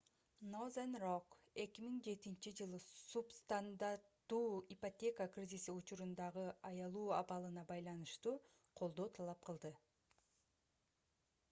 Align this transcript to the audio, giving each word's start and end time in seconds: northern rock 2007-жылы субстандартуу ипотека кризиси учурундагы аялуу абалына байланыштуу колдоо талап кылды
northern 0.51 0.93
rock 1.01 1.35
2007-жылы 1.57 2.79
субстандартуу 2.85 4.57
ипотека 4.77 5.29
кризиси 5.37 5.77
учурундагы 5.77 6.47
аялуу 6.73 7.07
абалына 7.21 7.67
байланыштуу 7.75 8.35
колдоо 8.83 9.09
талап 9.21 9.47
кылды 9.51 9.75